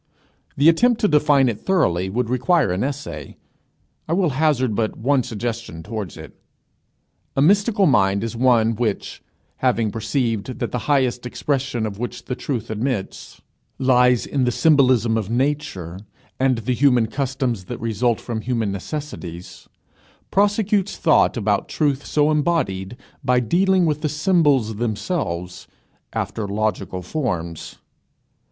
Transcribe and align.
The 0.57 0.67
attempt 0.67 0.99
to 1.01 1.07
define 1.07 1.47
it 1.47 1.59
thoroughly 1.59 2.09
would 2.09 2.27
require 2.27 2.71
an 2.71 2.83
essay. 2.83 3.37
I 4.07 4.13
will 4.13 4.31
hazard 4.31 4.73
but 4.73 4.97
one 4.97 5.21
suggestion 5.21 5.83
towards 5.83 6.17
it: 6.17 6.35
A 7.35 7.41
mystical 7.43 7.85
mind 7.85 8.23
is 8.23 8.35
one 8.35 8.71
which, 8.75 9.21
having 9.57 9.91
perceived 9.91 10.57
that 10.57 10.71
the 10.71 10.79
highest 10.89 11.27
expression 11.27 11.85
of 11.85 11.99
which 11.99 12.25
the 12.25 12.33
truth 12.33 12.71
admits, 12.71 13.41
lies 13.77 14.25
in 14.25 14.43
the 14.43 14.51
symbolism 14.51 15.17
of 15.17 15.29
nature 15.29 15.99
and 16.39 16.57
the 16.57 16.73
human 16.73 17.05
customs 17.05 17.65
that 17.65 17.79
result 17.79 18.19
from 18.19 18.41
human 18.41 18.71
necessities, 18.71 19.69
prosecutes 20.31 20.97
thought 20.97 21.37
about 21.37 21.69
truth 21.69 22.07
so 22.07 22.31
embodied 22.31 22.97
by 23.23 23.39
dealing 23.39 23.85
with 23.85 24.01
the 24.01 24.09
symbols 24.09 24.77
themselves 24.77 25.67
after 26.11 26.47
logical 26.47 27.03
forms. 27.03 27.77